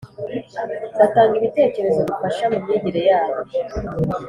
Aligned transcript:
batanga 0.99 1.33
ibitekerezo 1.39 1.99
bifasha 2.09 2.43
mumyigire 2.51 3.01
yabo 3.09 3.39